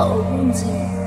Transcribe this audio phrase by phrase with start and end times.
[0.00, 0.99] 好安静。